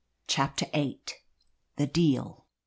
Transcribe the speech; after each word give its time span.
CHAPTER 0.25 0.65
VIII. 0.73 0.97
THE 1.75 1.85
DEAL. 1.85 2.47